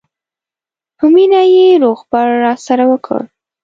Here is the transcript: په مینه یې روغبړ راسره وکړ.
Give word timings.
په 0.97 1.05
مینه 1.13 1.41
یې 1.53 1.67
روغبړ 1.83 2.27
راسره 2.45 2.85
وکړ. 2.91 3.21